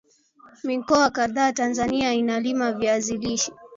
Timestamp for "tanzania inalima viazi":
1.53-3.17